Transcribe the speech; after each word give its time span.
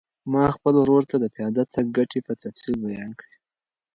ما 0.33 0.43
خپل 0.55 0.73
ورور 0.79 1.03
ته 1.09 1.15
د 1.19 1.25
پیاده 1.35 1.63
تګ 1.73 1.85
ګټې 1.97 2.19
په 2.27 2.33
تفصیل 2.43 2.73
بیان 2.87 3.11
کړې. 3.19 3.35